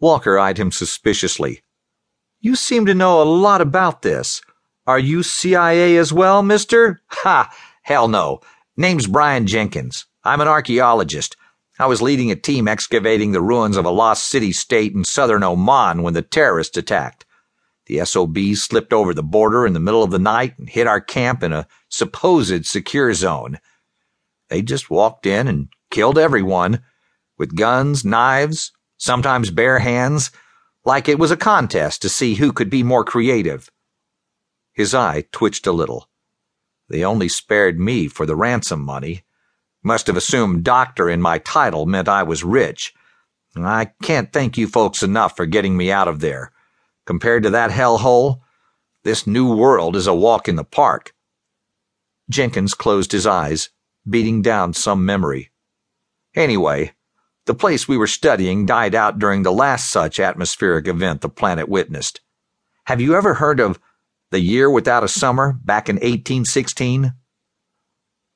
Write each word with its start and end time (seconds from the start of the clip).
Walker 0.00 0.38
eyed 0.38 0.58
him 0.58 0.72
suspiciously. 0.72 1.62
You 2.40 2.56
seem 2.56 2.86
to 2.86 2.94
know 2.94 3.20
a 3.20 3.24
lot 3.24 3.60
about 3.60 4.00
this. 4.00 4.40
Are 4.86 4.98
you 4.98 5.22
CIA 5.22 5.96
as 5.98 6.12
well, 6.12 6.42
mister? 6.42 7.02
Ha! 7.08 7.54
Hell 7.82 8.08
no. 8.08 8.40
Name's 8.76 9.06
Brian 9.06 9.46
Jenkins. 9.46 10.06
I'm 10.24 10.40
an 10.40 10.48
archaeologist. 10.48 11.36
I 11.78 11.86
was 11.86 12.00
leading 12.00 12.30
a 12.30 12.36
team 12.36 12.66
excavating 12.66 13.32
the 13.32 13.42
ruins 13.42 13.76
of 13.76 13.84
a 13.84 13.90
lost 13.90 14.26
city 14.26 14.52
state 14.52 14.94
in 14.94 15.04
southern 15.04 15.42
Oman 15.42 16.02
when 16.02 16.14
the 16.14 16.22
terrorists 16.22 16.76
attacked. 16.78 17.26
The 17.86 18.04
SOBs 18.04 18.62
slipped 18.62 18.92
over 18.92 19.12
the 19.12 19.22
border 19.22 19.66
in 19.66 19.72
the 19.72 19.80
middle 19.80 20.02
of 20.02 20.10
the 20.10 20.18
night 20.18 20.58
and 20.58 20.68
hit 20.68 20.86
our 20.86 21.00
camp 21.00 21.42
in 21.42 21.52
a 21.52 21.66
supposed 21.88 22.64
secure 22.64 23.12
zone. 23.12 23.58
They 24.48 24.62
just 24.62 24.90
walked 24.90 25.26
in 25.26 25.46
and 25.46 25.68
killed 25.90 26.18
everyone 26.18 26.82
with 27.36 27.56
guns, 27.56 28.04
knives, 28.04 28.72
sometimes 29.00 29.50
bare 29.50 29.78
hands, 29.78 30.30
like 30.84 31.08
it 31.08 31.18
was 31.18 31.30
a 31.30 31.36
contest 31.36 32.02
to 32.02 32.08
see 32.08 32.34
who 32.34 32.52
could 32.52 32.70
be 32.70 32.82
more 32.82 33.02
creative. 33.02 33.70
His 34.72 34.94
eye 34.94 35.24
twitched 35.32 35.66
a 35.66 35.72
little. 35.72 36.08
They 36.88 37.02
only 37.02 37.28
spared 37.28 37.80
me 37.80 38.08
for 38.08 38.26
the 38.26 38.36
ransom 38.36 38.84
money. 38.84 39.24
Must 39.82 40.06
have 40.06 40.16
assumed 40.16 40.64
doctor 40.64 41.08
in 41.08 41.22
my 41.22 41.38
title 41.38 41.86
meant 41.86 42.08
I 42.08 42.22
was 42.22 42.44
rich. 42.44 42.92
I 43.56 43.92
can't 44.02 44.32
thank 44.32 44.58
you 44.58 44.68
folks 44.68 45.02
enough 45.02 45.34
for 45.34 45.46
getting 45.46 45.76
me 45.76 45.90
out 45.90 46.06
of 46.06 46.20
there. 46.20 46.52
Compared 47.06 47.42
to 47.44 47.50
that 47.50 47.70
hellhole, 47.70 48.40
this 49.02 49.26
new 49.26 49.54
world 49.54 49.96
is 49.96 50.06
a 50.06 50.14
walk 50.14 50.46
in 50.46 50.56
the 50.56 50.64
park. 50.64 51.14
Jenkins 52.28 52.74
closed 52.74 53.12
his 53.12 53.26
eyes 53.26 53.70
beating 54.08 54.42
down 54.42 54.72
some 54.72 55.04
memory. 55.04 55.50
Anyway, 56.34 56.92
the 57.46 57.54
place 57.54 57.88
we 57.88 57.96
were 57.96 58.06
studying 58.06 58.66
died 58.66 58.94
out 58.94 59.18
during 59.18 59.42
the 59.42 59.52
last 59.52 59.90
such 59.90 60.20
atmospheric 60.20 60.86
event 60.86 61.20
the 61.20 61.28
planet 61.28 61.68
witnessed. 61.68 62.20
Have 62.84 63.00
you 63.00 63.14
ever 63.14 63.34
heard 63.34 63.60
of 63.60 63.80
the 64.30 64.40
year 64.40 64.70
without 64.70 65.04
a 65.04 65.08
summer 65.08 65.58
back 65.64 65.88
in 65.88 65.96
1816? 65.96 67.14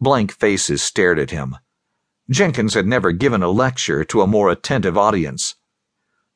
Blank 0.00 0.32
faces 0.32 0.82
stared 0.82 1.18
at 1.18 1.30
him. 1.30 1.56
Jenkins 2.30 2.74
had 2.74 2.86
never 2.86 3.12
given 3.12 3.42
a 3.42 3.50
lecture 3.50 4.04
to 4.04 4.22
a 4.22 4.26
more 4.26 4.50
attentive 4.50 4.96
audience. 4.96 5.54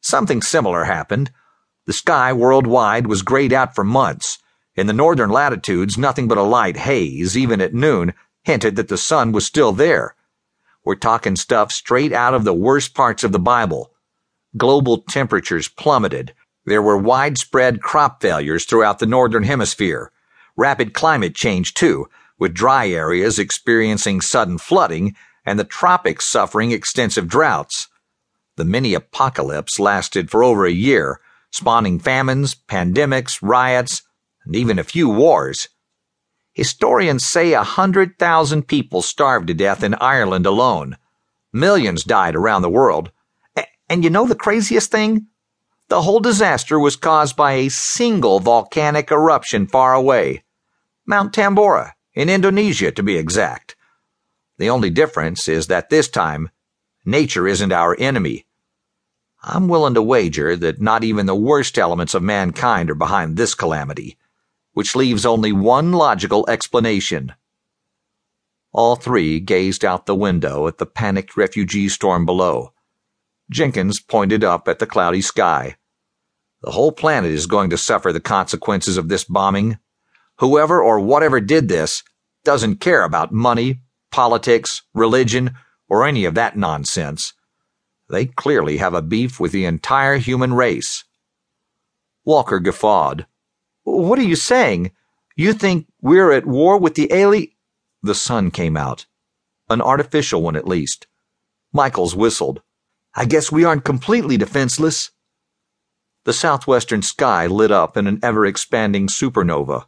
Something 0.00 0.42
similar 0.42 0.84
happened. 0.84 1.30
The 1.86 1.92
sky 1.92 2.32
worldwide 2.32 3.06
was 3.06 3.22
grayed 3.22 3.52
out 3.52 3.74
for 3.74 3.84
months. 3.84 4.38
In 4.74 4.86
the 4.86 4.92
northern 4.92 5.30
latitudes, 5.30 5.96
nothing 5.96 6.28
but 6.28 6.38
a 6.38 6.42
light 6.42 6.76
haze, 6.76 7.36
even 7.36 7.60
at 7.60 7.74
noon, 7.74 8.12
hinted 8.42 8.76
that 8.76 8.88
the 8.88 8.98
sun 8.98 9.32
was 9.32 9.46
still 9.46 9.72
there. 9.72 10.14
We're 10.86 10.94
talking 10.94 11.34
stuff 11.34 11.72
straight 11.72 12.12
out 12.12 12.32
of 12.32 12.44
the 12.44 12.54
worst 12.54 12.94
parts 12.94 13.24
of 13.24 13.32
the 13.32 13.40
Bible. 13.40 13.90
Global 14.56 14.98
temperatures 14.98 15.66
plummeted. 15.66 16.32
There 16.64 16.80
were 16.80 16.96
widespread 16.96 17.82
crop 17.82 18.22
failures 18.22 18.64
throughout 18.64 19.00
the 19.00 19.06
northern 19.06 19.42
hemisphere. 19.42 20.12
Rapid 20.56 20.94
climate 20.94 21.34
change, 21.34 21.74
too, 21.74 22.06
with 22.38 22.54
dry 22.54 22.88
areas 22.88 23.40
experiencing 23.40 24.20
sudden 24.20 24.58
flooding 24.58 25.16
and 25.44 25.58
the 25.58 25.64
tropics 25.64 26.24
suffering 26.24 26.70
extensive 26.70 27.26
droughts. 27.26 27.88
The 28.54 28.64
mini 28.64 28.94
apocalypse 28.94 29.80
lasted 29.80 30.30
for 30.30 30.44
over 30.44 30.66
a 30.66 30.70
year, 30.70 31.18
spawning 31.50 31.98
famines, 31.98 32.54
pandemics, 32.54 33.40
riots, 33.42 34.02
and 34.44 34.54
even 34.54 34.78
a 34.78 34.84
few 34.84 35.08
wars. 35.08 35.68
Historians 36.56 37.22
say 37.22 37.52
a 37.52 37.62
hundred 37.62 38.18
thousand 38.18 38.66
people 38.66 39.02
starved 39.02 39.46
to 39.48 39.52
death 39.52 39.82
in 39.82 39.94
Ireland 40.00 40.46
alone. 40.46 40.96
Millions 41.52 42.02
died 42.02 42.34
around 42.34 42.62
the 42.62 42.70
world. 42.70 43.12
And 43.90 44.02
you 44.02 44.08
know 44.08 44.26
the 44.26 44.34
craziest 44.34 44.90
thing? 44.90 45.26
The 45.88 46.00
whole 46.00 46.18
disaster 46.18 46.80
was 46.80 46.96
caused 46.96 47.36
by 47.36 47.52
a 47.52 47.68
single 47.68 48.40
volcanic 48.40 49.12
eruption 49.12 49.66
far 49.66 49.92
away. 49.92 50.44
Mount 51.04 51.34
Tambora, 51.34 51.92
in 52.14 52.30
Indonesia 52.30 52.90
to 52.90 53.02
be 53.02 53.18
exact. 53.18 53.76
The 54.56 54.70
only 54.70 54.88
difference 54.88 55.48
is 55.48 55.66
that 55.66 55.90
this 55.90 56.08
time, 56.08 56.48
nature 57.04 57.46
isn't 57.46 57.70
our 57.70 57.94
enemy. 57.98 58.46
I'm 59.42 59.68
willing 59.68 59.92
to 59.92 60.02
wager 60.02 60.56
that 60.56 60.80
not 60.80 61.04
even 61.04 61.26
the 61.26 61.34
worst 61.34 61.76
elements 61.76 62.14
of 62.14 62.22
mankind 62.22 62.90
are 62.90 62.94
behind 62.94 63.36
this 63.36 63.54
calamity 63.54 64.16
which 64.76 64.94
leaves 64.94 65.24
only 65.24 65.52
one 65.52 65.90
logical 65.90 66.44
explanation. 66.50 67.32
All 68.72 68.94
three 68.94 69.40
gazed 69.40 69.86
out 69.86 70.04
the 70.04 70.14
window 70.14 70.68
at 70.68 70.76
the 70.76 70.84
panicked 70.84 71.34
refugee 71.34 71.88
storm 71.88 72.26
below. 72.26 72.74
Jenkins 73.50 74.00
pointed 74.00 74.44
up 74.44 74.68
at 74.68 74.78
the 74.78 74.84
cloudy 74.84 75.22
sky. 75.22 75.76
The 76.60 76.72
whole 76.72 76.92
planet 76.92 77.30
is 77.30 77.46
going 77.46 77.70
to 77.70 77.78
suffer 77.78 78.12
the 78.12 78.20
consequences 78.20 78.98
of 78.98 79.08
this 79.08 79.24
bombing. 79.24 79.78
Whoever 80.40 80.82
or 80.82 81.00
whatever 81.00 81.40
did 81.40 81.68
this 81.68 82.02
doesn't 82.44 82.76
care 82.76 83.02
about 83.02 83.32
money, 83.32 83.80
politics, 84.10 84.82
religion, 84.92 85.54
or 85.88 86.04
any 86.04 86.26
of 86.26 86.34
that 86.34 86.54
nonsense. 86.54 87.32
They 88.10 88.26
clearly 88.26 88.76
have 88.76 88.92
a 88.92 89.00
beef 89.00 89.40
with 89.40 89.52
the 89.52 89.64
entire 89.64 90.18
human 90.18 90.52
race. 90.52 91.02
Walker 92.26 92.60
guffawed. 92.60 93.24
What 93.86 94.18
are 94.18 94.22
you 94.22 94.34
saying? 94.34 94.90
You 95.36 95.52
think 95.52 95.86
we're 96.02 96.32
at 96.32 96.44
war 96.44 96.76
with 96.76 96.96
the 96.96 97.12
alien? 97.12 97.52
The 98.02 98.16
sun 98.16 98.50
came 98.50 98.76
out. 98.76 99.06
An 99.70 99.80
artificial 99.80 100.42
one, 100.42 100.56
at 100.56 100.66
least. 100.66 101.06
Michaels 101.72 102.16
whistled. 102.16 102.62
I 103.14 103.26
guess 103.26 103.52
we 103.52 103.62
aren't 103.62 103.84
completely 103.84 104.36
defenseless. 104.36 105.12
The 106.24 106.32
southwestern 106.32 107.02
sky 107.02 107.46
lit 107.46 107.70
up 107.70 107.96
in 107.96 108.08
an 108.08 108.18
ever 108.24 108.44
expanding 108.44 109.06
supernova. 109.06 109.86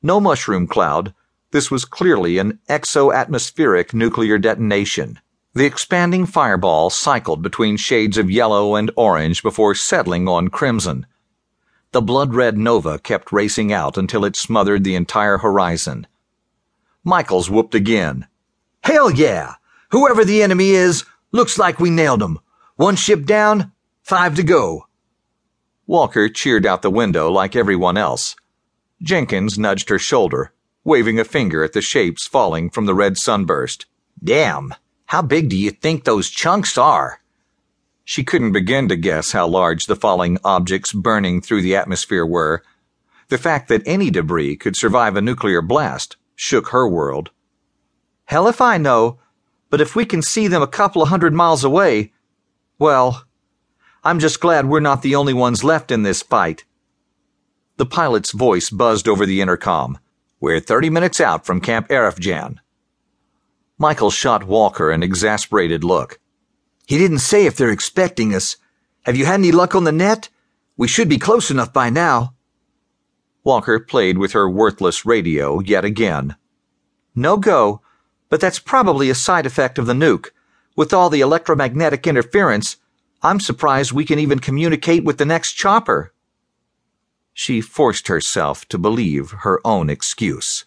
No 0.00 0.20
mushroom 0.20 0.68
cloud, 0.68 1.12
this 1.50 1.72
was 1.72 1.84
clearly 1.84 2.38
an 2.38 2.60
exo-atmospheric 2.68 3.92
nuclear 3.92 4.38
detonation. 4.38 5.18
The 5.54 5.64
expanding 5.64 6.26
fireball 6.26 6.88
cycled 6.88 7.42
between 7.42 7.78
shades 7.78 8.16
of 8.16 8.30
yellow 8.30 8.76
and 8.76 8.92
orange 8.94 9.42
before 9.42 9.74
settling 9.74 10.28
on 10.28 10.48
crimson. 10.48 11.06
The 11.94 12.02
blood 12.02 12.34
red 12.34 12.58
nova 12.58 12.98
kept 12.98 13.30
racing 13.30 13.72
out 13.72 13.96
until 13.96 14.24
it 14.24 14.34
smothered 14.34 14.82
the 14.82 14.96
entire 14.96 15.38
horizon. 15.38 16.08
Michaels 17.04 17.48
whooped 17.48 17.72
again. 17.72 18.26
Hell 18.82 19.12
yeah! 19.12 19.54
Whoever 19.92 20.24
the 20.24 20.42
enemy 20.42 20.70
is, 20.70 21.04
looks 21.30 21.56
like 21.56 21.78
we 21.78 21.90
nailed 21.90 22.20
him. 22.20 22.40
One 22.74 22.96
ship 22.96 23.24
down, 23.24 23.70
five 24.02 24.34
to 24.34 24.42
go. 24.42 24.88
Walker 25.86 26.28
cheered 26.28 26.66
out 26.66 26.82
the 26.82 26.90
window 26.90 27.30
like 27.30 27.54
everyone 27.54 27.96
else. 27.96 28.34
Jenkins 29.00 29.56
nudged 29.56 29.88
her 29.88 30.00
shoulder, 30.00 30.52
waving 30.82 31.20
a 31.20 31.24
finger 31.24 31.62
at 31.62 31.74
the 31.74 31.80
shapes 31.80 32.26
falling 32.26 32.70
from 32.70 32.86
the 32.86 32.94
red 32.94 33.18
sunburst. 33.18 33.86
Damn, 34.20 34.74
how 35.06 35.22
big 35.22 35.48
do 35.48 35.56
you 35.56 35.70
think 35.70 36.02
those 36.02 36.28
chunks 36.28 36.76
are? 36.76 37.20
She 38.04 38.22
couldn't 38.22 38.52
begin 38.52 38.88
to 38.88 38.96
guess 38.96 39.32
how 39.32 39.46
large 39.46 39.86
the 39.86 39.96
falling 39.96 40.38
objects 40.44 40.92
burning 40.92 41.40
through 41.40 41.62
the 41.62 41.74
atmosphere 41.74 42.26
were. 42.26 42.62
The 43.28 43.38
fact 43.38 43.68
that 43.68 43.82
any 43.86 44.10
debris 44.10 44.56
could 44.56 44.76
survive 44.76 45.16
a 45.16 45.22
nuclear 45.22 45.62
blast 45.62 46.16
shook 46.36 46.68
her 46.68 46.86
world. 46.86 47.30
Hell 48.26 48.46
if 48.46 48.60
I 48.60 48.76
know, 48.76 49.18
but 49.70 49.80
if 49.80 49.96
we 49.96 50.04
can 50.04 50.22
see 50.22 50.48
them 50.48 50.62
a 50.62 50.66
couple 50.66 51.02
of 51.02 51.08
hundred 51.08 51.32
miles 51.32 51.64
away, 51.64 52.12
well, 52.78 53.24
I'm 54.02 54.18
just 54.18 54.40
glad 54.40 54.66
we're 54.66 54.80
not 54.80 55.02
the 55.02 55.14
only 55.14 55.32
ones 55.32 55.64
left 55.64 55.90
in 55.90 56.02
this 56.02 56.22
fight. 56.22 56.64
The 57.76 57.86
pilot's 57.86 58.32
voice 58.32 58.68
buzzed 58.68 59.08
over 59.08 59.24
the 59.24 59.40
intercom. 59.40 59.98
We're 60.40 60.60
30 60.60 60.90
minutes 60.90 61.20
out 61.20 61.46
from 61.46 61.60
Camp 61.60 61.88
Arifjan. 61.88 62.58
Michaels 63.78 64.14
shot 64.14 64.44
Walker 64.44 64.90
an 64.90 65.02
exasperated 65.02 65.82
look. 65.82 66.20
He 66.86 66.98
didn't 66.98 67.20
say 67.20 67.46
if 67.46 67.56
they're 67.56 67.70
expecting 67.70 68.34
us. 68.34 68.56
Have 69.02 69.16
you 69.16 69.24
had 69.24 69.40
any 69.40 69.52
luck 69.52 69.74
on 69.74 69.84
the 69.84 69.92
net? 69.92 70.28
We 70.76 70.88
should 70.88 71.08
be 71.08 71.18
close 71.18 71.50
enough 71.50 71.72
by 71.72 71.90
now. 71.90 72.34
Walker 73.42 73.78
played 73.78 74.18
with 74.18 74.32
her 74.32 74.48
worthless 74.48 75.04
radio 75.04 75.60
yet 75.60 75.84
again. 75.84 76.36
No 77.14 77.36
go, 77.36 77.82
but 78.28 78.40
that's 78.40 78.58
probably 78.58 79.10
a 79.10 79.14
side 79.14 79.46
effect 79.46 79.78
of 79.78 79.86
the 79.86 79.92
nuke. 79.92 80.30
With 80.76 80.92
all 80.92 81.10
the 81.10 81.20
electromagnetic 81.20 82.06
interference, 82.06 82.78
I'm 83.22 83.40
surprised 83.40 83.92
we 83.92 84.04
can 84.04 84.18
even 84.18 84.38
communicate 84.38 85.04
with 85.04 85.18
the 85.18 85.24
next 85.24 85.52
chopper. 85.52 86.12
She 87.32 87.60
forced 87.60 88.08
herself 88.08 88.66
to 88.68 88.78
believe 88.78 89.30
her 89.40 89.60
own 89.64 89.88
excuse. 89.88 90.64